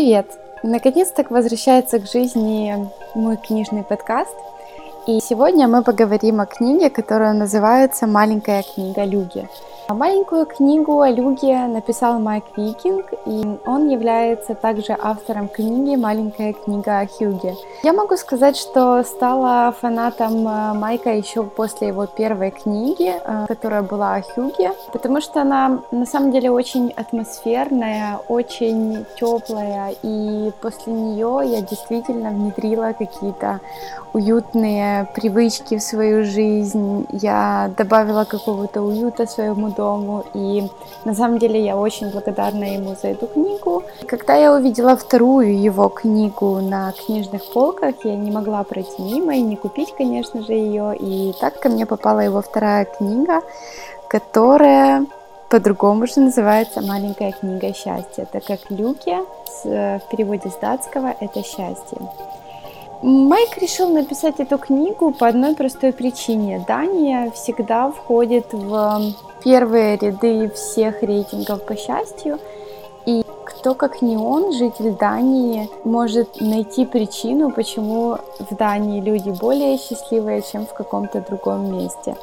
[0.00, 0.40] Привет!
[0.62, 4.34] Наконец-то возвращается к жизни мой книжный подкаст.
[5.06, 9.46] И сегодня мы поговорим о книге, которая называется «Маленькая книга Люги».
[9.88, 16.52] А маленькую книгу о Люге написал Майк Викинг, и он является также автором книги «Маленькая
[16.52, 17.54] книга о Хьюге».
[17.82, 23.82] Я могу сказать, что стала фанатом э, Майка еще после его первой книги, э, которая
[23.82, 30.92] была о Хьюге, потому что она на самом деле очень атмосферная, очень теплая, и после
[30.92, 33.60] нее я действительно внедрила какие-то
[34.12, 40.68] уютные привычки в свою жизнь, я добавила какого-то уюта своему дому, и
[41.04, 43.82] на самом деле я очень благодарна ему за эту книгу.
[44.06, 49.42] Когда я увидела вторую его книгу на книжных полках, я не могла пройти мимо и
[49.42, 53.42] не купить, конечно же, ее, и так ко мне попала его вторая книга,
[54.08, 55.06] которая
[55.48, 59.16] по-другому же называется «Маленькая книга счастья», так как «Люки»
[59.64, 61.98] в переводе с датского– это «счастье».
[63.02, 66.62] Майк решил написать эту книгу по одной простой причине.
[66.68, 72.38] Дания всегда входит в первые ряды всех рейтингов по счастью.
[73.60, 80.40] Кто, как не он, житель Дании, может найти причину, почему в Дании люди более счастливые,
[80.40, 82.16] чем в каком-то другом месте.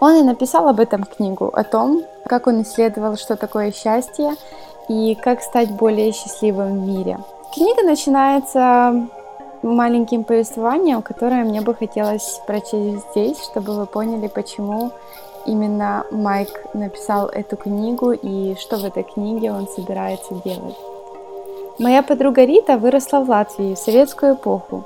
[0.00, 4.34] Он и написал об этом книгу, о том, как он исследовал, что такое счастье
[4.88, 7.20] и как стать более счастливым в мире.
[7.54, 9.06] Книга начинается
[9.62, 14.90] маленьким повествованием, которое мне бы хотелось прочесть здесь, чтобы вы поняли, почему
[15.46, 20.76] именно Майк написал эту книгу и что в этой книге он собирается делать.
[21.78, 24.84] Моя подруга Рита выросла в Латвии в советскую эпоху.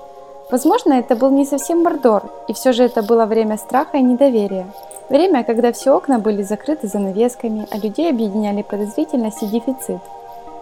[0.50, 4.66] Возможно, это был не совсем Мордор, и все же это было время страха и недоверия.
[5.08, 10.00] Время, когда все окна были закрыты занавесками, а людей объединяли подозрительность и дефицит.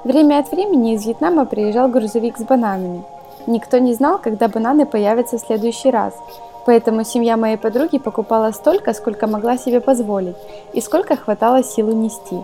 [0.05, 3.03] Время от времени из Вьетнама приезжал грузовик с бананами–
[3.49, 6.13] Никто не знал, когда бананы появятся в следующий раз,
[6.69, 10.37] поэтому семья моей подруги покупала столько, сколько могла себе позволить
[10.75, 12.37] и сколько хватало сил унести.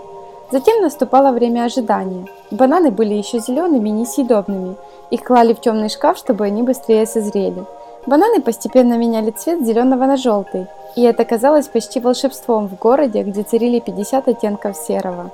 [0.50, 2.26] Затем наступало время ожидания.
[2.50, 4.76] Бананы были еще зелеными и несъедобными.
[5.10, 7.66] Их клали в темный шкаф, чтобы они быстрее созрели.
[8.06, 13.42] Бананы постепенно меняли цвет зеленого на желтый, и это казалось почти волшебством в городе, где
[13.42, 15.32] царили 50 оттенков серого.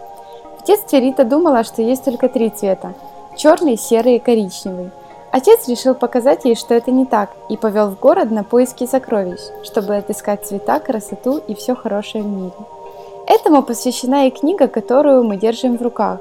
[0.59, 2.95] В детстве Рита думала, что есть только три цвета–
[3.37, 4.91] черный, серый и коричневый.
[5.33, 9.41] Отец решил показать ей, что это не так, и повел в город на поиски сокровищ,
[9.63, 12.53] чтобы отыскать цвета, красоту и все хорошее в мире.
[13.29, 16.19] Этому посвящена и книга, которую мы держим в руках.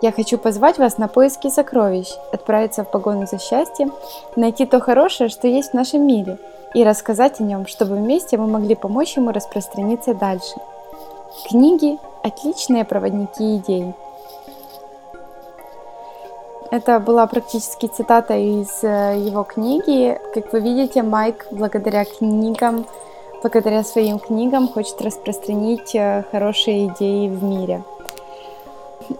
[0.00, 3.92] Я хочу позвать вас на поиски сокровищ, отправиться в погону за счастьем,
[4.36, 6.38] найти то хорошее, что есть в нашем мире,
[6.74, 10.54] и рассказать о нем, чтобы вместе мы могли помочь ему распространиться дальше.
[11.48, 13.94] Книги– отличные проводники идей.
[16.70, 20.18] Это была практически цитата из э, его книги.
[20.34, 22.86] Как вы видите, Майк благодаря книгам,
[23.42, 27.82] благодаря своим книгам хочет распространить э, хорошие идеи в мире.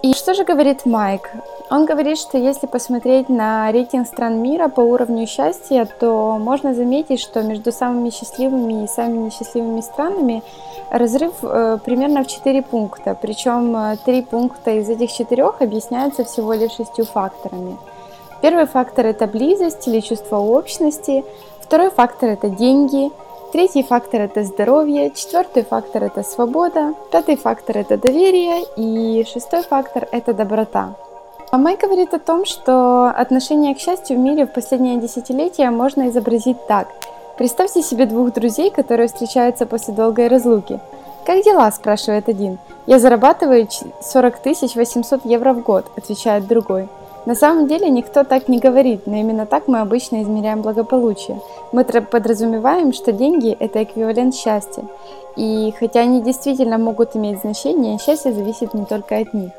[0.01, 1.31] И что же говорит Майк?
[1.69, 7.19] Он говорит, что если посмотреть на рейтинг стран мира по уровню счастья, то можно заметить,
[7.19, 10.43] что между самыми счастливыми и самыми несчастливыми странами
[10.89, 13.17] разрыв э, примерно в 4 пункта.
[13.21, 17.77] Причем э, 3 пункта из этих четырех объясняются всего лишь шестью факторами.
[18.41, 21.25] Первый фактор– это близость или чувство общности.
[21.59, 23.11] Второй фактор– это деньги.
[23.51, 25.11] Третий фактор– это здоровье.
[25.13, 26.93] Четвертый фактор– это свобода.
[27.11, 28.63] Пятый фактор– это доверие.
[28.77, 30.95] И шестой фактор– это доброта.
[31.49, 36.09] А Май говорит о том, что отношение к счастью в мире в последнее десятилетие можно
[36.09, 36.89] изобразить так.
[37.37, 40.81] Представьте себе двух друзей, которые встречаются после долгой разлуки.
[41.25, 42.57] «Как дела?»– спрашивает один.
[42.85, 43.67] «Я зарабатываю
[44.01, 46.89] 40 800 евро в год»,– отвечает другой.
[47.25, 51.39] На самом деле никто так не говорит, но именно так мы обычно измеряем благополучие.
[51.71, 54.83] Мы подразумеваем, что деньги– это эквивалент счастья.
[55.37, 59.51] И хотя они действительно могут иметь значение, счастье зависит не только от них.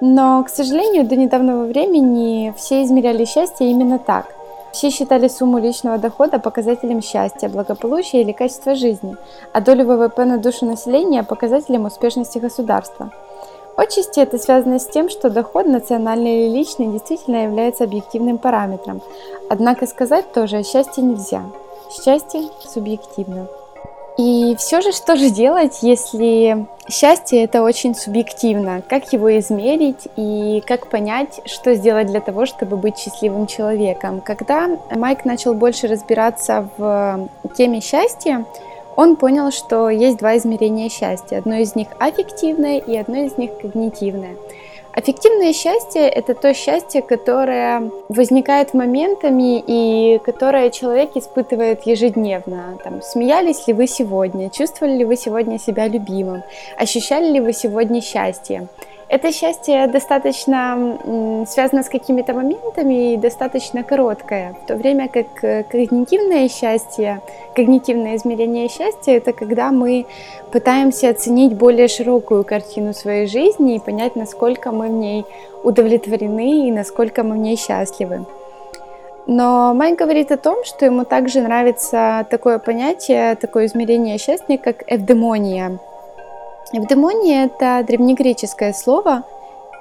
[0.00, 4.26] Но, к сожалению, до недавнего времени все измеряли счастье именно так.
[4.72, 9.16] Все считали сумму личного дохода показателем счастья, благополучия или качества жизни,
[9.52, 13.10] а долю ВВП на душу населения показателем успешности государства.
[13.76, 19.00] Отчасти это связано с тем, что доход, национальный или личный, действительно является объективным параметром.
[19.48, 21.42] Однако сказать тоже о счастье нельзя.
[21.90, 23.46] Счастье субъективно.
[24.16, 28.82] И все же, что же делать, если счастье это очень субъективно?
[28.88, 34.20] Как его измерить и как понять, что сделать для того, чтобы быть счастливым человеком?
[34.20, 38.44] Когда Майк начал больше разбираться в теме счастья,
[38.96, 41.38] он понял, что есть два измерения счастья.
[41.38, 44.36] Одно из них аффективное и одно из них когнитивное.
[44.94, 52.78] Аффективное счастье– это то счастье, которое возникает моментами и которое человек испытывает ежедневно.
[52.84, 54.50] Там, смеялись ли вы сегодня?
[54.50, 56.44] Чувствовали ли вы сегодня себя любимым?
[56.76, 58.68] Ощущали ли вы сегодня счастье?
[59.08, 65.62] Это счастье достаточно связано с какими-то моментами и достаточно короткое, в то время как э,
[65.64, 67.20] когнитивное счастье,
[67.54, 70.06] когнитивное измерение счастья– это когда мы
[70.52, 75.26] пытаемся оценить более широкую картину своей жизни и понять, насколько мы в ней
[75.62, 78.24] удовлетворены и насколько мы в ней счастливы.
[79.26, 84.82] Но Майк говорит о том, что ему также нравится такое понятие, такое измерение счастья, как
[84.86, 85.78] эвдемония–
[86.74, 89.22] Евдемония– это древнегреческое слово,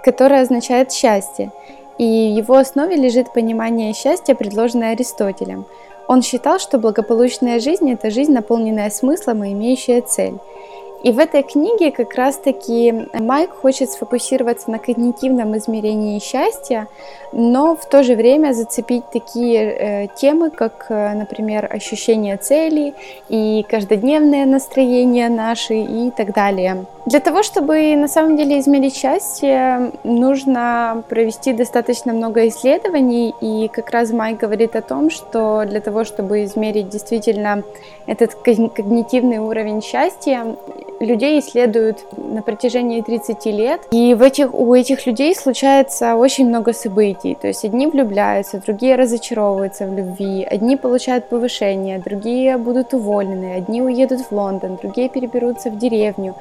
[0.03, 1.51] которое означает «счастье»,
[1.97, 5.65] и в его основе лежит понимание счастья, предложенное Аристотелем.
[6.07, 10.35] Он считал, что благополучная жизнь– это жизнь, наполненная смыслом и имеющая цель–
[11.03, 16.87] и в этой книге как раз-таки Майк хочет сфокусироваться на когнитивном измерении счастья,
[17.33, 22.93] но в то же время зацепить такие э, темы, как, э, например, ощущение цели
[23.27, 26.85] и каждодневное настроение наши и так далее.
[27.05, 33.89] Для того, чтобы на самом деле измерить счастье, нужно провести достаточно много исследований, и как
[33.89, 37.63] раз Майк говорит о том, что для того, чтобы измерить действительно
[38.05, 40.55] этот когнитивный уровень счастья,
[41.01, 46.71] людей исследуют на протяжении 30 лет, и в этих, у этих людей случается очень много
[46.71, 47.35] событий.
[47.39, 53.81] То есть одни влюбляются, другие разочаровываются в любви, одни получают повышение, другие будут уволены, одни
[53.81, 56.35] уедут в Лондон, другие переберутся в деревню.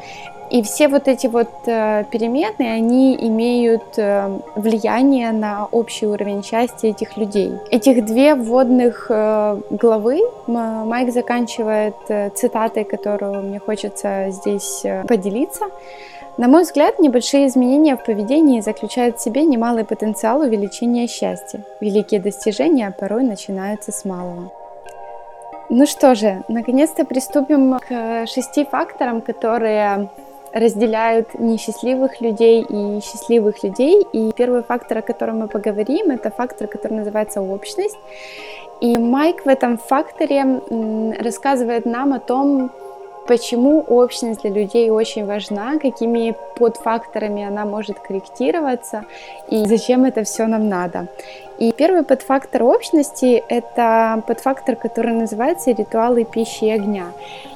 [0.53, 6.89] И все вот эти вот э, перемены, они имеют э, влияние на общий уровень счастья
[6.89, 7.55] этих людей.
[7.71, 11.95] Этих две вводных э, главы Майк заканчивает
[12.35, 15.65] цитатой, которую мне хочется здесь поделиться.
[16.37, 21.65] На мой взгляд, небольшие изменения в поведении заключают в себе немалый потенциал увеличения счастья.
[21.81, 24.53] Великие достижения порой начинаются с малого.
[25.71, 30.11] Ну что же, наконец-то приступим к шести факторам, которые
[30.53, 34.07] разделяют несчастливых людей и счастливых людей.
[34.13, 37.99] И первый фактор, о котором мы поговорим, это фактор, который называется общность.
[38.81, 40.61] И Майк в этом факторе
[41.21, 42.71] рассказывает нам о том,
[43.27, 49.05] почему общность для людей очень важна, какими подфакторами она может корректироваться
[49.49, 51.07] и зачем это все нам надо.
[51.59, 57.13] И первый подфактор общности– это подфактор, который называется «Ритуалы пищи и огня».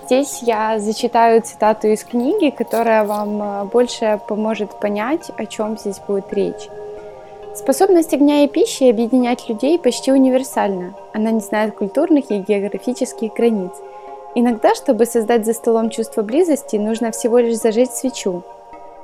[0.07, 5.99] Здесь я зачитаю цитату из книги, которая вам э, больше поможет понять, о чем здесь
[5.99, 6.69] будет речь.
[7.57, 10.95] Способность огня и пищи объединять людей почти универсальна.
[11.13, 13.73] Она не знает культурных и географических границ.
[14.37, 18.45] Иногда, чтобы создать за столом чувство близости, нужно всего лишь зажечь свечу.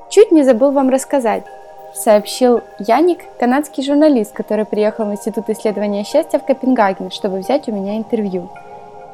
[0.08, 1.42] Чуть не забыл вам рассказать,
[1.96, 7.72] сообщил Яник, канадский журналист, который приехал в Институт исследования счастья в Копенгаген, чтобы взять у
[7.72, 8.50] меня интервью.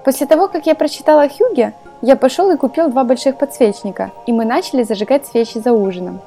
[0.04, 4.44] После того, как я прочитала Хюге, я пошел и купил два больших подсвечника, и мы
[4.44, 6.20] начали зажигать свечи за ужином.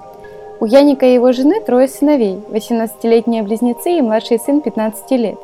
[0.59, 5.37] У Яника и его жены трое сыновей, 18-летние близнецы и младший сын 15 лет.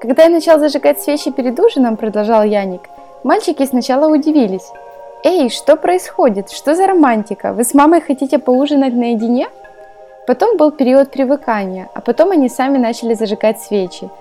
[0.00, 2.82] Когда я начал зажигать свечи перед ужином, продолжал Яник,
[3.24, 4.70] мальчики сначала удивились.
[5.24, 6.50] «Эй, что происходит?
[6.50, 7.52] Что за романтика?
[7.52, 9.48] Вы с мамой хотите поужинать наедине?»
[10.28, 14.08] Потом был период привыкания, а потом они сами начали зажигать свечи–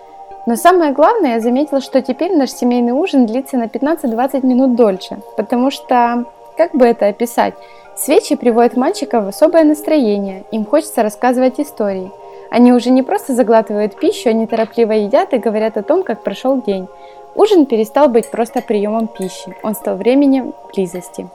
[0.48, 5.20] но самое главное, я заметила, что теперь наш семейный ужин длится на 15-20 минут дольше,
[5.36, 6.24] потому что,
[6.56, 7.54] как бы это описать,
[7.98, 12.14] свечи приводят мальчиков в особое настроение, им хочется рассказывать истории.
[12.50, 16.62] Они уже не просто заглатывают пищу, они торопливо едят и говорят о том, как прошел
[16.62, 16.88] день.
[17.36, 21.28] Ужин перестал быть просто приемом пищи, он стал временем близости.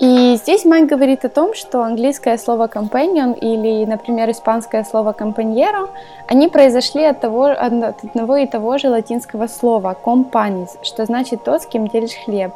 [0.00, 5.88] И здесь Майк говорит о том, что английское слово companion или, например, испанское слово compañero,
[6.26, 11.62] они произошли от, того, от одного и того же латинского слова companis, что значит тот,
[11.62, 12.52] с кем делишь хлеб.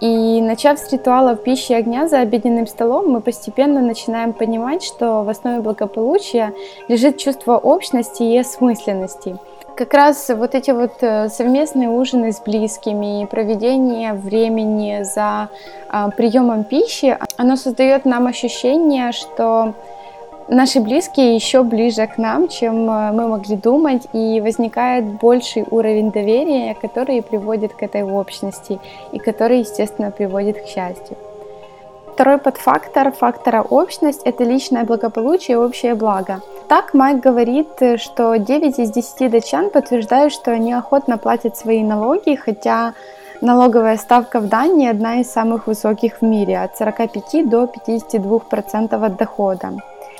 [0.00, 5.24] И начав с ритуалов пищи и огня за обеденным столом, мы постепенно начинаем понимать, что
[5.24, 6.54] в основе благополучия
[6.86, 9.36] лежит чувство общности и осмысленности–
[9.80, 15.48] как раз вот эти вот э, совместные ужины с близкими, проведение времени за
[15.88, 19.72] а, приемом пищи, оно создает нам ощущение, что
[20.48, 26.10] наши близкие еще ближе к нам, чем э, мы могли думать, и возникает больший уровень
[26.10, 28.78] доверия, который приводит к этой общности
[29.12, 31.16] и который, естественно, приводит к счастью.
[32.20, 36.42] Второй подфактор фактора общность– это личное благополучие и общее благо.
[36.68, 42.34] Так Майк говорит, что 9 из 10 датчан подтверждают, что они охотно платят свои налоги,
[42.34, 42.92] хотя
[43.40, 49.16] налоговая ставка в Дании одна из самых высоких в мире– от 45 до 52% от
[49.16, 49.72] дохода.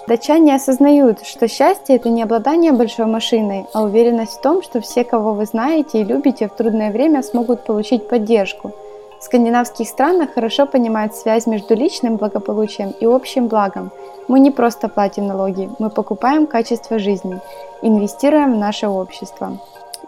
[0.08, 5.04] Датчане осознают, что счастье– это не обладание большой машиной, а уверенность в том, что все,
[5.04, 8.72] кого вы знаете и любите, в трудное время смогут получить поддержку.
[9.20, 13.90] В скандинавских странах хорошо понимают связь между личным благополучием и общим благом.
[14.28, 17.38] Мы не просто платим налоги, мы покупаем качество жизни,
[17.82, 19.58] инвестируем в наше общество.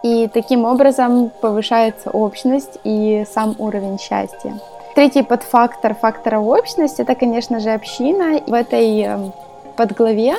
[0.02, 4.58] И таким образом повышается общность и сам уровень счастья.
[4.94, 8.40] Третий подфактор фактора общности– это, конечно же, община.
[8.46, 9.32] В этой эм,
[9.76, 10.36] подглаве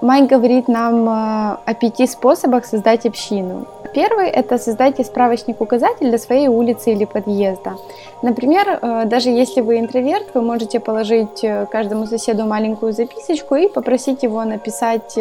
[0.00, 3.66] Май говорит нам э, о пяти способах создать общину.
[3.92, 7.76] Первый– это создайте справочник-указатель для своей улицы или подъезда.
[8.22, 13.68] Например, э, даже если вы интроверт, вы можете положить э, каждому соседу маленькую записочку и
[13.68, 15.18] попросить его написать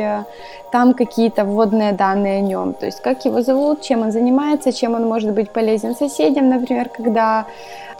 [0.72, 2.74] там какие-то вводные данные о нем.
[2.74, 6.90] То есть как его зовут, чем он занимается, чем он может быть полезен соседям, например,
[6.90, 7.46] когда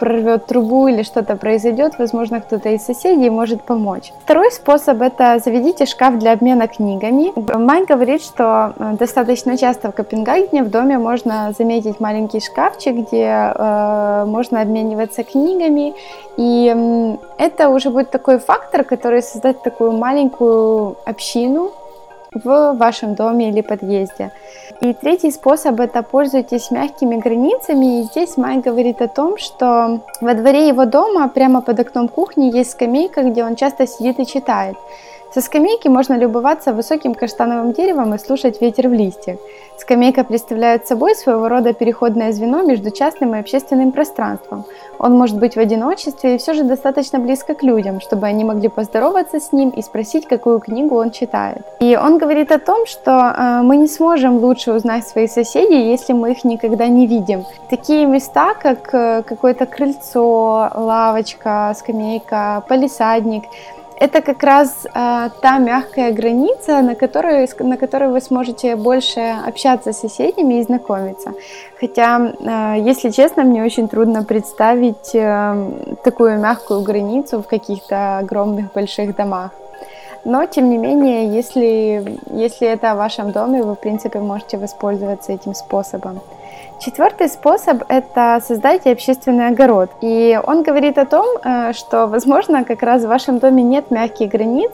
[0.00, 4.12] прорвет трубу или что-то произойдет, возможно, кто-то из соседей может помочь.
[4.24, 7.32] Второй способ– это заведите шкаф для обмена книгами.
[7.56, 13.52] Май говорит, что э, достаточно часто в Копенгагене в доме можно заметить маленький шкафчик, где
[13.54, 15.94] э, можно обмениваться книгами.
[16.36, 21.72] И это уже будет такой фактор, который создать такую маленькую общину,
[22.32, 24.30] в вашем доме или подъезде.
[24.80, 28.00] И третий способ– это пользуйтесь мягкими границами.
[28.00, 32.56] И здесь Май говорит о том, что во дворе его дома, прямо под окном кухни,
[32.56, 34.76] есть скамейка, где он часто сидит и читает.
[35.32, 39.36] Со скамейки можно любоваться высоким каштановым деревом и слушать ветер в листьях.
[39.78, 44.64] Скамейка представляет собой своего рода переходное звено между частным и общественным пространством.
[44.98, 48.68] Он может быть в одиночестве и все же достаточно близко к людям, чтобы они могли
[48.68, 51.62] поздороваться с ним и спросить, какую книгу он читает.
[51.78, 56.12] И он говорит о том, что э, мы не сможем лучше узнать своих соседей, если
[56.12, 57.44] мы их никогда не видим.
[57.70, 63.44] Такие места, как э, какое-то крыльцо, лавочка, скамейка, полисадник–
[64.00, 69.92] это как раз э, та мягкая граница, на которой, на которой вы сможете больше общаться
[69.92, 71.32] с соседями и знакомиться.
[71.78, 78.72] Хотя, э, если честно, мне очень трудно представить э, такую мягкую границу в каких-то огромных
[78.72, 79.50] больших домах.
[80.24, 85.32] Но, тем не менее, если, если это в вашем доме, вы, в принципе, можете воспользоваться
[85.32, 86.20] этим способом.
[86.80, 89.90] Четвертый способ– это создайте общественный огород.
[90.00, 94.30] И он говорит о том, э, что, возможно, как раз в вашем доме нет мягких
[94.30, 94.70] границ,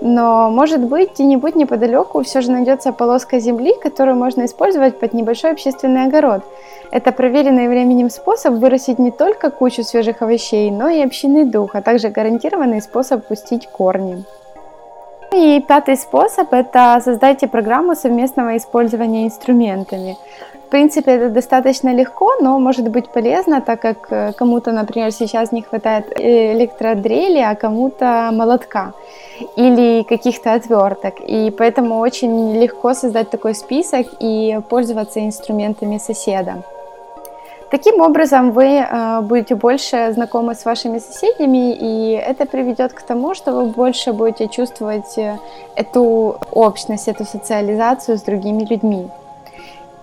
[0.00, 5.50] но, может быть, где-нибудь неподалеку все же найдется полоска земли, которую можно использовать под небольшой
[5.50, 6.42] общественный огород.
[6.90, 11.82] Это проверенный временем способ вырастить не только кучу свежих овощей, но и общинный дух, а
[11.82, 14.24] также гарантированный способ пустить корни.
[15.34, 20.16] И пятый способ– это создайте программу совместного использования инструментами
[20.72, 25.60] принципе, это достаточно легко, но может быть полезно, так как э, кому-то, например, сейчас не
[25.62, 28.92] хватает электродрели, а кому-то молотка
[29.56, 31.14] или каких-то отверток.
[31.28, 36.62] И поэтому очень легко создать такой список и пользоваться инструментами соседа.
[37.70, 43.34] Таким образом, вы э, будете больше знакомы с вашими соседями, и это приведет к тому,
[43.34, 45.36] что вы больше будете чувствовать э,
[45.76, 49.10] эту общность, эту социализацию с другими людьми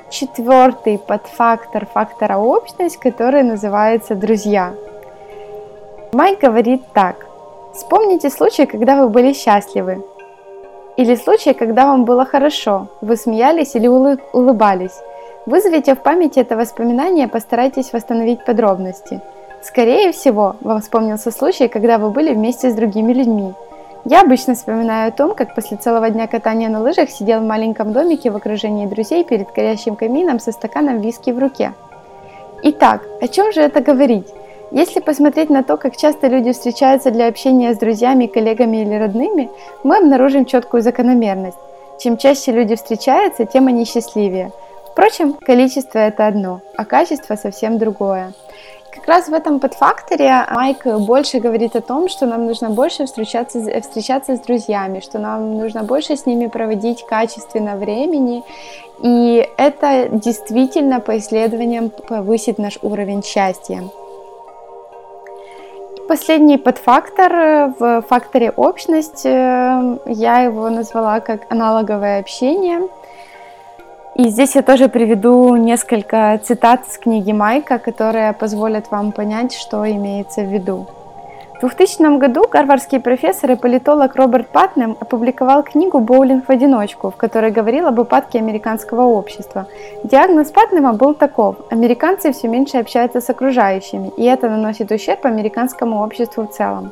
[0.10, 4.74] четвертый подфактор фактора общность, который называется друзья.
[6.14, 7.26] Майк говорит так.
[7.74, 10.04] Вспомните случай, когда вы были счастливы.
[10.98, 15.00] Или случай, когда вам было хорошо, вы смеялись или улыбались.
[15.46, 19.22] Вызовите в памяти это воспоминание, постарайтесь восстановить подробности.
[19.62, 23.54] Скорее всего, вам вспомнился случай, когда вы были вместе с другими людьми,
[24.10, 27.94] я обычно вспоминаю о том, как после целого дня катания на лыжах сидел в маленьком
[27.94, 31.74] домике в окружении друзей перед горящим камином со стаканом виски в руке.
[32.64, 34.28] Итак, о чем же это говорить?
[34.72, 39.52] Если посмотреть на то, как часто люди встречаются для общения с друзьями, коллегами или родными,
[39.84, 41.58] мы обнаружим четкую закономерность.
[42.00, 44.52] Чем чаще люди встречаются, тем они счастливее.
[44.92, 48.34] Впрочем, количество это одно, а качество совсем другое.
[48.92, 53.60] Как раз в этом подфакторе Майк больше говорит о том, что нам нужно больше встречаться,
[53.82, 58.44] встречаться с друзьями, что нам нужно больше с ними проводить качественно времени.
[59.02, 63.84] И это действительно по исследованиям повысит наш уровень счастья.
[66.08, 72.82] Последний подфактор в факторе общность, э, я его назвала как аналоговое общение–
[74.20, 79.90] и здесь я тоже приведу несколько цитат с книги Майка, которые позволят вам понять, что
[79.90, 80.88] имеется в виду.
[81.56, 87.16] В 2000 году гарвардский профессор и политолог Роберт Патнем опубликовал книгу «Боулинг в одиночку», в
[87.16, 89.68] которой говорил об упадке американского общества.
[90.04, 96.04] Диагноз Патнема был таков– американцы все меньше общаются с окружающими, и это наносит ущерб американскому
[96.04, 96.92] обществу в целом.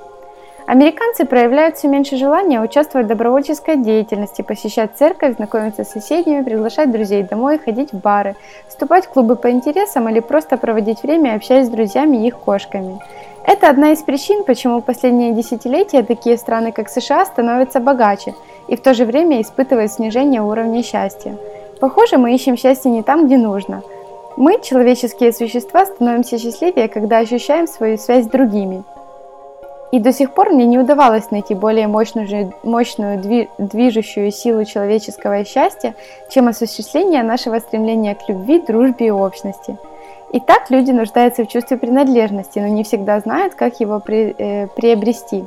[0.67, 6.91] Американцы проявляют все меньше желания участвовать в добровольческой деятельности, посещать церковь, знакомиться с соседями, приглашать
[6.91, 8.35] друзей домой, ходить в бары,
[8.67, 12.99] вступать в клубы по интересам или просто проводить время, общаясь с друзьями и их кошками.
[13.45, 18.35] Это одна из причин, почему в последние десятилетия такие страны, как США, становятся богаче
[18.67, 21.37] и в то же время испытывают снижение уровня счастья.
[21.79, 23.83] Похоже, мы ищем счастье не там, где нужно.
[24.35, 28.83] Мы, человеческие существа, становимся счастливее, когда ощущаем свою связь с другими–
[29.91, 33.21] и до сих пор мне не удавалось найти более мощную, мощную
[33.57, 35.95] движущую силу человеческого счастья,
[36.29, 39.77] чем осуществление нашего стремления к любви, дружбе и общности.
[40.33, 44.67] И так люди нуждаются в чувстве принадлежности, но не всегда знают, как его при, э,
[44.75, 45.45] приобрести.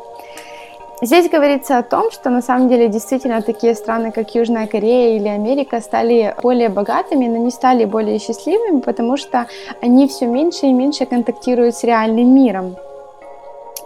[1.02, 5.28] Здесь говорится о том, что на самом деле действительно такие страны, как Южная Корея или
[5.28, 9.46] Америка, стали более богатыми, но не стали более счастливыми, потому что
[9.82, 12.76] они все меньше и меньше контактируют с реальным миром.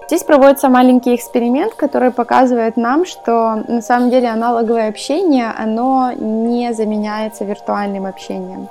[0.06, 6.74] Здесь проводится маленький эксперимент, который показывает нам, что на самом деле аналоговое общение, оно не
[6.74, 8.68] заменяется виртуальным общением.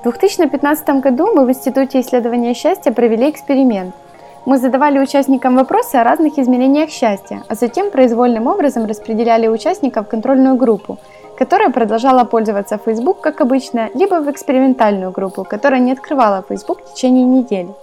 [0.00, 3.94] В 2015 году мы в Институте исследования счастья провели эксперимент.
[4.46, 10.10] Мы задавали участникам вопросы о разных измерениях счастья, а затем произвольным образом распределяли участников в
[10.10, 10.98] контрольную группу,
[11.36, 16.94] которая продолжала пользоваться Facebook как обычно, либо в экспериментальную группу, которая не открывала Facebook в
[16.94, 17.74] течение недели.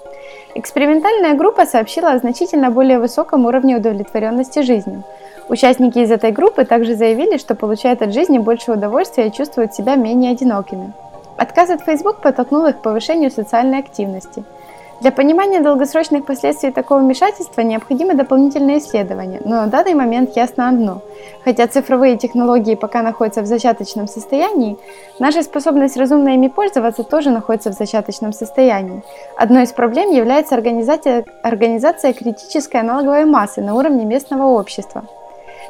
[0.53, 5.03] Экспериментальная группа сообщила о значительно более высоком уровне удовлетворенности жизнью.
[5.50, 9.96] Участники из этой группы также заявили, что получают от жизни больше удовольствия и чувствуют себя
[9.96, 10.93] менее одинокими.
[11.38, 14.43] Отказ от Facebook подтолкнул их к повышению социальной активности–
[15.01, 21.01] для понимания долгосрочных последствий такого вмешательства необходимы дополнительные исследования, но на данный момент ясно одно.
[21.43, 24.77] Хотя цифровые технологии пока находятся в зачаточном состоянии,
[25.17, 29.01] наша способность разумно ими пользоваться тоже находится в зачаточном состоянии.
[29.37, 35.05] Одной из проблем является организация, организация критической аналоговой массы на уровне местного общества.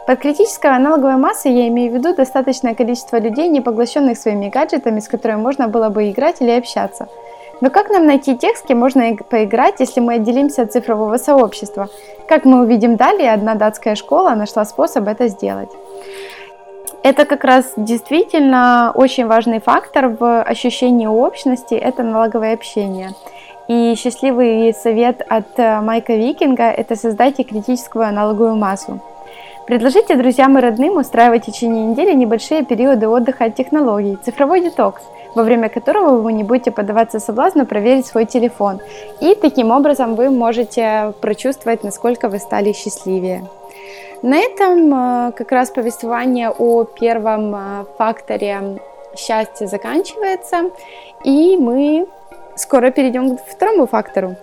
[0.08, 5.00] Под критической аналоговой массой я имею в виду достаточное количество людей, не поглощенных своими гаджетами,
[5.00, 7.08] с которыми можно было бы играть или общаться–
[7.62, 11.90] но как нам найти тех, с кем можно поиграть, если мы отделимся от цифрового сообщества?
[12.28, 15.70] Как мы увидим далее, одна датская школа нашла способ это сделать.
[17.04, 23.12] Это как раз действительно очень важный фактор в ощущении общности, это налоговое общение.
[23.68, 29.00] И счастливый совет от э, Майка Викинга– это создайте критическую аналоговую массу.
[29.66, 35.04] Предложите друзьям и родным устраивать в течение недели небольшие периоды отдыха от технологий, цифровой детокс–
[35.36, 38.80] во время которого вы не будете поддаваться соблазну проверить свой телефон.
[39.22, 43.44] И таким образом вы можете прочувствовать, насколько вы стали счастливее.
[44.22, 48.80] На этом э, как раз повествование о первом э, факторе
[49.16, 50.70] счастья заканчивается,
[51.24, 52.08] и мы
[52.56, 54.36] скоро перейдем к второму фактору.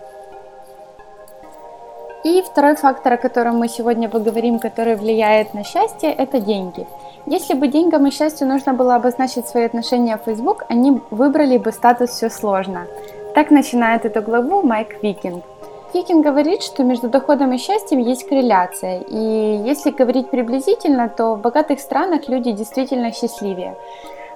[2.25, 6.87] И второй фактор, о котором мы сегодня поговорим, который влияет на счастье, это деньги–
[7.31, 11.73] если бы деньгам и счастью нужно было обозначить свои отношения в Facebook, они выбрали бы
[11.73, 12.87] статус «все сложно».
[13.35, 15.45] Так начинает эту главу Майк Викинг.
[15.93, 21.41] Викинг говорит, что между доходом и счастьем есть корреляция, и если говорить приблизительно, то в
[21.41, 23.77] богатых странах люди действительно счастливее.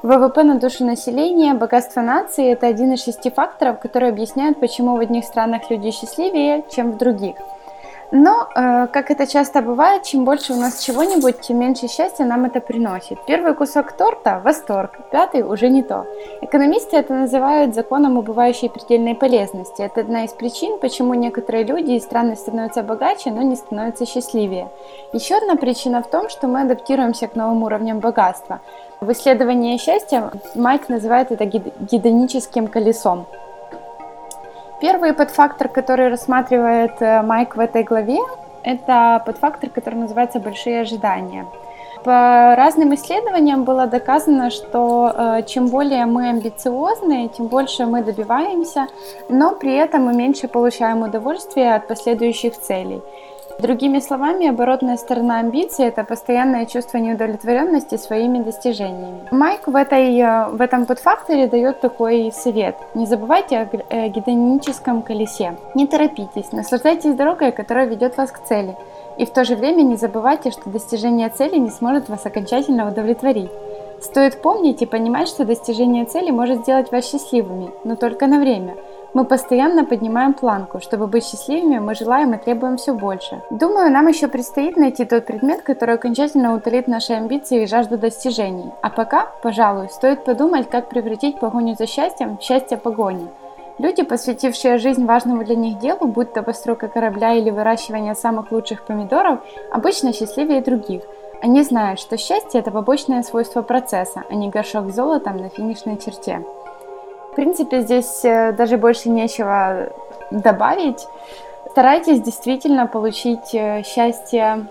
[0.02, 5.00] ВВП на душу населения, богатство нации– это один из шести факторов, которые объясняют, почему в
[5.00, 7.36] одних странах люди счастливее, чем в других–
[8.14, 12.44] но, э, как это часто бывает, чем больше у нас чего-нибудь, тем меньше счастья нам
[12.44, 13.18] это приносит.
[13.26, 16.04] Первый кусок торта– восторг, пятый– уже не то.
[16.42, 19.80] Экономисты это называют законом убывающей предельной полезности.
[19.80, 24.68] Это одна из причин, почему некоторые люди и страны становятся богаче, но не становятся счастливее.
[25.14, 28.60] Еще одна причина в том, что мы адаптируемся к новым уровням богатства.
[29.00, 33.24] В исследовании счастья Майк называет это гедоническим колесом.
[34.82, 38.18] Первый подфактор, который рассматривает э, Майк в этой главе,
[38.64, 41.46] это подфактор, который называется «большие ожидания».
[42.02, 48.88] По разным исследованиям было доказано, что э, чем более мы амбициозны, тем больше мы добиваемся,
[49.28, 53.00] но при этом мы меньше получаем удовольствия от последующих целей.
[53.58, 59.28] Другими словами, оборотная сторона амбиции– это постоянное чувство неудовлетворенности своими достижениями.
[59.30, 62.76] Майк в, этой, э, в этом подфакторе дает такой совет.
[62.94, 65.56] Не забывайте о э, гедоническом колесе.
[65.74, 68.76] Не торопитесь, наслаждайтесь дорогой, которая ведет вас к цели.
[69.18, 73.50] И в то же время не забывайте, что достижение цели не сможет вас окончательно удовлетворить.
[74.00, 78.74] Стоит помнить и понимать, что достижение цели может сделать вас счастливыми, но только на время–
[79.14, 80.80] мы постоянно поднимаем планку.
[80.80, 83.42] Чтобы быть счастливыми, мы желаем и требуем все больше.
[83.50, 88.72] Думаю, нам еще предстоит найти тот предмет, который окончательно утолит наши амбиции и жажду достижений.
[88.80, 93.28] А пока, пожалуй, стоит подумать, как превратить погоню за счастьем в счастье погони.
[93.78, 98.84] Люди, посвятившие жизнь важному для них делу, будь то постройка корабля или выращивание самых лучших
[98.84, 101.02] помидоров, обычно счастливее других.
[101.42, 105.96] Они знают, что счастье– это побочное свойство процесса, а не горшок с золотом на финишной
[105.96, 106.44] черте.
[107.32, 109.88] В принципе, здесь э, даже больше нечего
[110.30, 111.08] добавить.
[111.70, 114.66] Старайтесь действительно получить э, счастье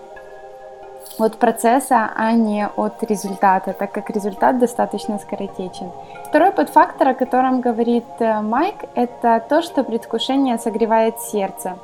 [1.18, 5.90] от процесса, а не от результата, так как результат достаточно скоротечен.
[6.28, 11.76] Второй подфактор, о котором говорит э, Майк, это то, что предвкушение согревает сердце.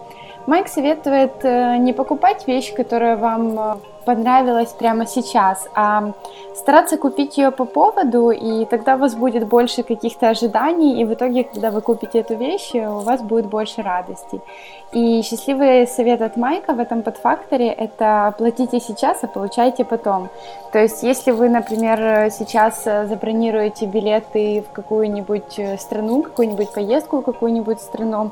[0.47, 6.13] Майк советует не покупать вещь, которая вам понравилась прямо сейчас, а
[6.55, 11.13] стараться купить ее по поводу, и тогда у вас будет больше каких-то ожиданий, и в
[11.13, 14.41] итоге, когда вы купите эту вещь, у вас будет больше радости.
[14.93, 20.29] И счастливый совет от Майка в этом подфакторе– это платите сейчас, а получайте потом.
[20.73, 27.81] То есть, если вы, например, сейчас забронируете билеты в какую-нибудь страну, какую-нибудь поездку в какую-нибудь
[27.81, 28.31] страну,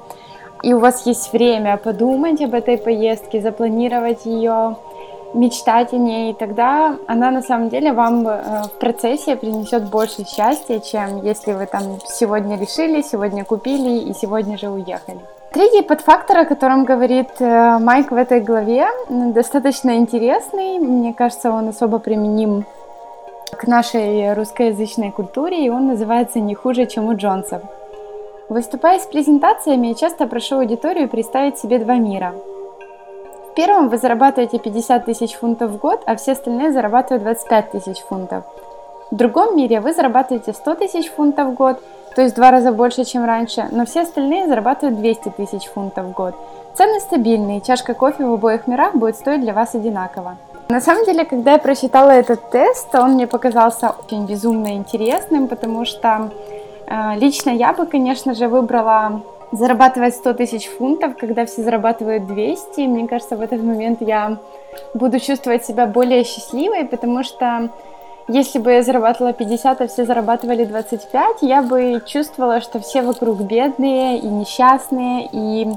[0.62, 4.76] и у вас есть время подумать об этой поездке, запланировать ее,
[5.36, 10.80] мечтать о ней, тогда она на самом деле вам э, в процессе принесет больше счастья,
[10.80, 15.20] чем если вы там сегодня решили, сегодня купили и сегодня же уехали.
[15.52, 20.78] Третий подфактор, о котором говорит э, Майк в этой главе, достаточно интересный.
[20.78, 22.64] Мне кажется, он особо применим
[23.52, 27.62] к нашей русскоязычной культуре, и он называется «Не хуже, чем у Джонсов».
[28.48, 32.34] Выступая с презентациями, я часто прошу аудиторию представить себе два мира–
[33.56, 38.44] первом вы зарабатываете 50 тысяч фунтов в год, а все остальные зарабатывают 25 тысяч фунтов.
[39.10, 41.82] В другом мире вы зарабатываете 100 тысяч фунтов в год,
[42.14, 46.06] то есть в два раза больше, чем раньше, но все остальные зарабатывают 200 тысяч фунтов
[46.06, 46.34] в год.
[46.74, 50.36] Цены стабильные, чашка кофе в обоих мирах будет стоить для вас одинаково.
[50.68, 55.84] На самом деле, когда я прочитала этот тест, он мне показался очень безумно интересным, потому
[55.86, 56.30] что
[56.86, 62.80] э, лично я бы, конечно же, выбрала зарабатывать 100 тысяч фунтов, когда все зарабатывают 200,
[62.80, 64.38] мне кажется, в этот момент я
[64.94, 67.70] буду чувствовать себя более счастливой, потому что
[68.28, 73.40] если бы я зарабатывала 50, а все зарабатывали 25, я бы чувствовала, что все вокруг
[73.42, 75.68] бедные и несчастные, и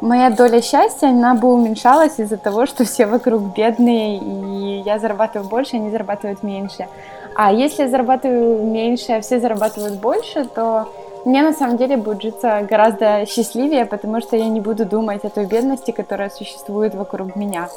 [0.00, 5.46] моя доля счастья, она бы уменьшалась из-за того, что все вокруг бедные, и я зарабатываю
[5.46, 6.86] больше, они зарабатывают меньше.
[7.34, 10.88] А если я зарабатываю меньше, а все зарабатывают больше, то
[11.24, 15.30] мне на самом деле будет житься гораздо счастливее, потому что я не буду думать о
[15.30, 17.68] той бедности, которая существует вокруг меня.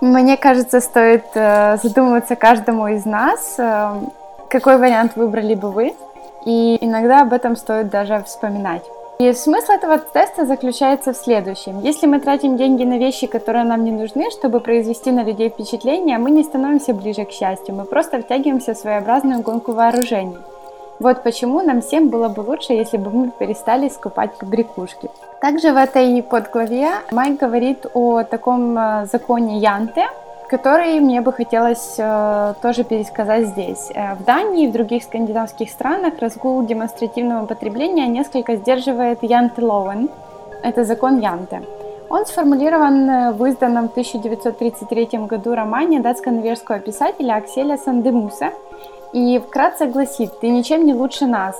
[0.00, 3.92] Мне кажется, стоит э, задумываться каждому из нас, э,
[4.48, 5.94] какой вариант выбрали бы вы,
[6.44, 8.82] и иногда об этом стоит даже вспоминать.
[9.18, 11.80] И смысл этого теста заключается в следующем.
[11.80, 16.18] Если мы тратим деньги на вещи, которые нам не нужны, чтобы произвести на людей впечатление,
[16.18, 20.36] мы не становимся ближе к счастью, мы просто втягиваемся в своеобразную гонку вооружений.
[20.98, 25.10] Вот почему нам всем было бы лучше, если бы мы перестали скупать побрякушки.
[25.40, 30.06] Также в этой подглаве Майк говорит о таком э, законе Янте,
[30.48, 33.90] который мне бы хотелось э, тоже пересказать здесь.
[33.94, 40.08] Э, в Дании и в других скандинавских странах разгул демонстративного потребления несколько сдерживает Янте Лоуэн.
[40.62, 41.60] Это закон Янте.
[42.08, 48.52] Он сформулирован в изданном в 1933 году романе датско-норвежского писателя Акселя Сандемуса–
[49.16, 51.56] и вкратце гласит «Ты ничем не лучше нас».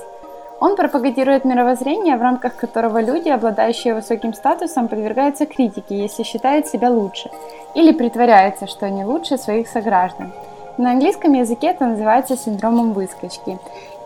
[0.59, 6.91] Он пропагандирует мировоззрение, в рамках которого люди, обладающие высоким статусом, подвергаются критике, если считают себя
[6.91, 7.31] лучше,
[7.73, 10.33] или притворяются, что они лучше своих сограждан.
[10.77, 13.57] На английском языке это называется синдромом выскочки.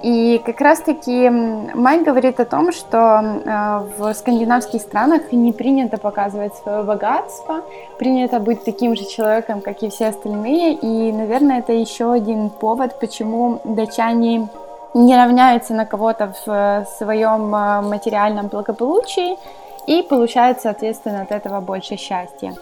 [0.04, 6.56] И как раз-таки Майк говорит о том, что э, в скандинавских странах не принято показывать
[6.56, 7.62] свое богатство,
[8.00, 10.74] принято быть таким же человеком, как и все остальные.
[10.74, 14.50] И, наверное, это еще один повод, почему датчане
[14.94, 19.38] не равняются на кого-то в э, своем э, материальном благополучии
[19.86, 22.56] и получают, соответственно, от этого больше счастья.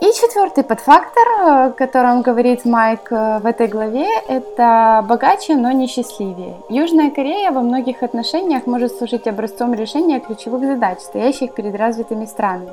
[0.00, 5.86] И четвертый подфактор, о котором говорит Майк э, в этой главе, это богаче, но не
[5.86, 6.56] счастливее.
[6.68, 12.72] Южная Корея во многих отношениях может служить образцом решения ключевых задач, стоящих перед развитыми странами.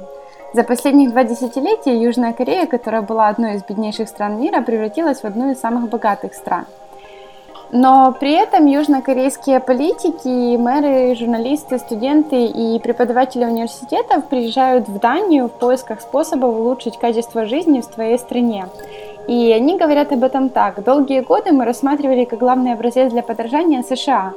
[0.54, 5.26] За последних два десятилетия Южная Корея, которая была одной из беднейших стран мира, превратилась в
[5.26, 6.66] одну из самых богатых стран–
[7.72, 15.52] но при этом южнокорейские политики, мэры, журналисты, студенты и преподаватели университетов приезжают в Данию в
[15.52, 18.68] поисках способов улучшить качество жизни в своей стране.
[19.28, 20.84] И они говорят об этом так.
[20.84, 24.34] Долгие годы мы рассматривали как главный образец для подражания США.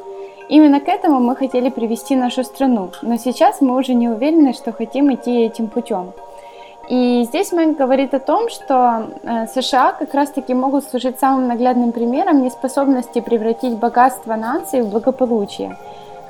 [0.49, 4.73] Именно к этому мы хотели привести нашу страну, но сейчас мы уже не уверены, что
[4.73, 6.13] хотим идти этим путем.
[6.89, 11.93] И здесь Мэг говорит о том, что э, США как раз-таки могут служить самым наглядным
[11.93, 15.79] примером неспособности превратить богатство нации в благополучие.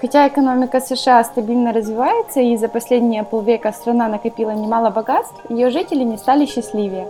[0.01, 6.05] Хотя экономика США стабильно развивается и за последние полвека страна накопила немало богатств, ее жители
[6.05, 7.09] не стали счастливее.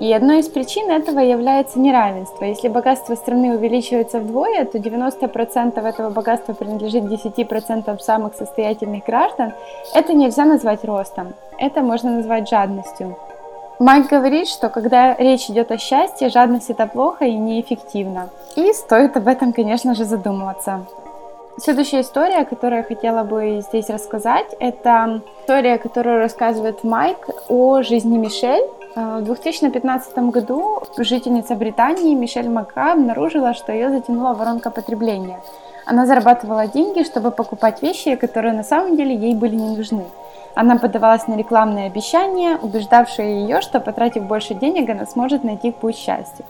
[0.00, 2.44] И одной из причин этого является неравенство.
[2.44, 9.52] Если богатство страны увеличивается вдвое, то 90% этого богатства принадлежит 10% самых состоятельных граждан.
[9.94, 13.16] Это нельзя назвать ростом, это можно назвать жадностью.
[13.78, 18.30] Майк говорит, что когда речь идет о счастье, жадность это плохо и неэффективно.
[18.56, 20.86] И стоит об этом, конечно же, задумываться.
[21.58, 28.16] Следующая история, которую я хотела бы здесь рассказать, это история, которую рассказывает Майк о жизни
[28.16, 28.79] Мишель.
[28.96, 35.40] Э, в 2015 году жительница Британии Мишель Мака обнаружила, что ее затянула воронка потребления.
[35.86, 40.04] Она зарабатывала деньги, чтобы покупать вещи, которые на самом деле ей были не нужны.
[40.54, 45.96] Она подавалась на рекламные обещания, убеждавшие ее, что потратив больше денег, она сможет найти путь
[45.96, 46.44] счастья.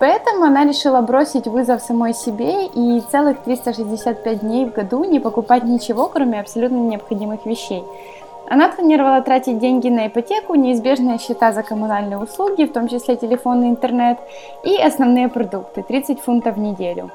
[0.00, 5.64] Поэтому она решила бросить вызов самой себе и целых 365 дней в году не покупать
[5.64, 7.84] ничего, кроме абсолютно необходимых вещей.
[8.50, 13.62] Она планировала тратить деньги на ипотеку, неизбежные счета за коммунальные услуги, в том числе телефон
[13.62, 14.18] и интернет,
[14.64, 17.10] и основные продукты– 30 фунтов в неделю.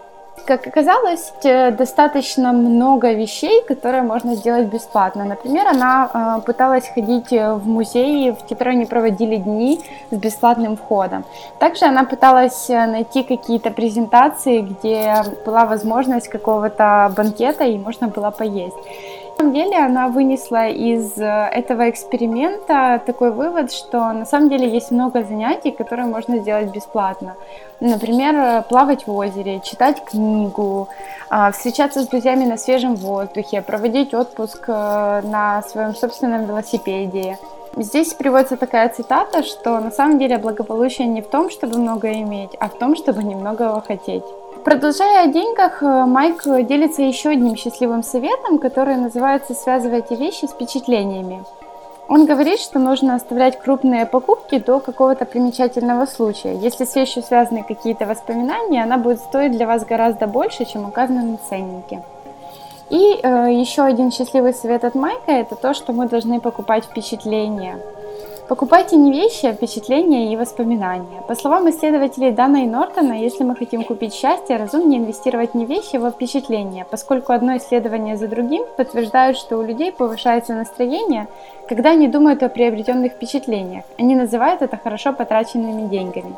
[0.45, 5.26] Как оказалось, э, достаточно много вещей, которые можно сделать бесплатно.
[5.26, 9.80] Например, она э, пыталась ходить в музеи, в которые они проводили дни
[10.12, 11.26] с бесплатным входом.
[11.60, 18.32] Также она пыталась э, найти какие-то презентации, где была возможность какого-то банкета и можно было
[18.32, 18.78] поесть.
[19.38, 24.91] Самом деле она вынесла из э, этого эксперимента такой вывод, что на самом деле есть
[24.91, 27.36] много занятий, которые можно сделать бесплатно.
[27.82, 30.88] Например, плавать в озере, читать книгу,
[31.30, 37.38] а, встречаться с друзьями на свежем воздухе, проводить отпуск э, на своем собственном велосипеде.
[37.76, 42.52] Здесь приводится такая цитата, что на самом деле благополучие не в том, чтобы много иметь,
[42.62, 44.24] а в том, чтобы немного хотеть.
[44.65, 50.54] Продолжая о деньгах, э, Майк делится еще одним счастливым советом, который называется «Связывайте вещи с
[50.54, 51.43] впечатлениями».
[52.08, 56.56] Он говорит, что нужно оставлять крупные покупки до какого-то примечательного случая.
[56.56, 61.21] Если с вещью связаны какие-то воспоминания, она будет стоить для вас гораздо больше, чем указано
[61.21, 62.01] на ценнике.
[62.89, 67.78] И э, еще один счастливый совет от Майка– это то, что мы должны покупать впечатления–
[68.47, 71.23] Покупайте не вещи, а впечатления и воспоминания.
[71.27, 75.95] По словам исследователей Дана и Нортона, если мы хотим купить счастье, разумнее инвестировать не вещи,
[75.95, 81.27] а впечатления, поскольку одно исследование за другим подтверждают, что у людей повышается настроение,
[81.67, 83.84] когда они думают о приобретенных впечатлениях.
[83.97, 86.36] Они называют это хорошо потраченными деньгами.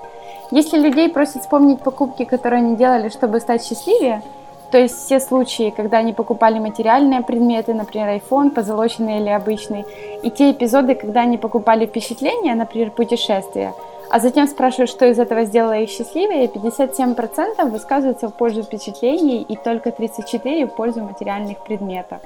[0.49, 4.21] Если людей просят вспомнить покупки, которые они делали, чтобы стать счастливее,
[4.71, 9.85] то есть все случаи, когда они покупали материальные предметы, например, iPhone, позолоченный или обычный,
[10.23, 13.73] и те эпизоды, когда они покупали впечатления, например, путешествия,
[14.09, 19.55] а затем спрашивают, что из этого сделало их счастливее, 57% высказываются в пользу впечатлений и
[19.55, 22.19] только 34% в пользу материальных предметов.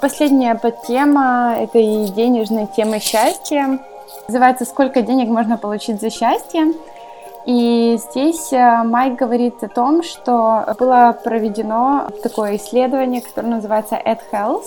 [0.00, 3.78] Последняя подтема этой денежной темы счастья
[4.26, 6.72] называется «Сколько денег можно получить за счастье?».
[7.46, 14.20] И здесь э, Майк говорит о том, что было проведено такое исследование, которое называется Ad
[14.32, 14.64] Health,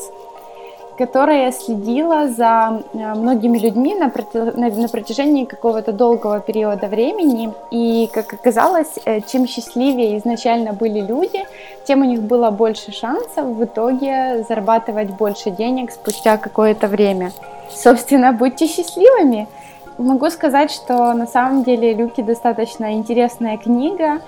[0.95, 7.51] которое следило за э, многими людьми на, на протяжении какого-то долгого периода времени.
[7.71, 11.45] И, как оказалось, э, чем счастливее изначально были люди,
[11.85, 17.31] тем у них было больше шансов в итоге зарабатывать больше денег спустя какое-то время.
[17.71, 19.47] Собственно, будьте счастливыми!
[19.97, 24.21] Могу сказать, что на самом деле «Люки» достаточно интересная книга.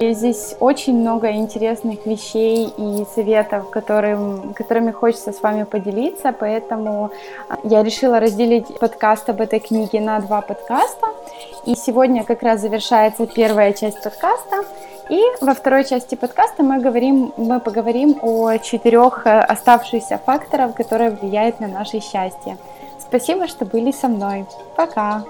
[0.00, 7.12] И здесь очень много интересных вещей и советов, которым, которыми хочется с вами поделиться, поэтому
[7.48, 11.06] а, я решила разделить подкаст об этой книге на два подкаста.
[11.66, 14.64] И сегодня как раз завершается первая часть подкаста.
[15.08, 21.10] И во второй части подкаста мы, говорим, мы поговорим о четырех э, оставшихся факторах, которые
[21.10, 22.56] влияют на наше счастье.
[23.12, 24.46] Спасибо, что были со мной.
[24.74, 25.22] Пока!